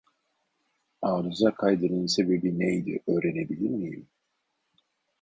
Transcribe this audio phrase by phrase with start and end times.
[1.01, 4.07] Arıza kaydının sebebi neydi öğrenebilir miyim